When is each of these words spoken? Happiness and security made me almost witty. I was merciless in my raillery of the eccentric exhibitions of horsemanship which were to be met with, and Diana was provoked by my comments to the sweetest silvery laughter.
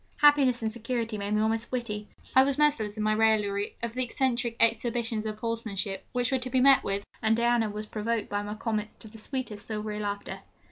Happiness 0.17 0.63
and 0.63 0.71
security 0.71 1.19
made 1.19 1.35
me 1.35 1.41
almost 1.41 1.71
witty. 1.71 2.07
I 2.35 2.41
was 2.43 2.57
merciless 2.57 2.97
in 2.97 3.03
my 3.03 3.13
raillery 3.13 3.75
of 3.83 3.93
the 3.93 4.03
eccentric 4.03 4.55
exhibitions 4.59 5.27
of 5.27 5.37
horsemanship 5.37 6.03
which 6.11 6.31
were 6.31 6.39
to 6.39 6.49
be 6.49 6.59
met 6.59 6.83
with, 6.83 7.03
and 7.21 7.37
Diana 7.37 7.69
was 7.69 7.85
provoked 7.85 8.27
by 8.27 8.41
my 8.41 8.55
comments 8.55 8.95
to 8.95 9.07
the 9.07 9.19
sweetest 9.19 9.63
silvery 9.63 9.99
laughter. 9.99 10.39